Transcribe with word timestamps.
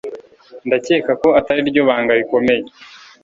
ndakeka 0.67 1.11
ko 1.21 1.27
atariryo 1.39 1.81
banga 1.87 2.11
rikomeye 2.19 2.63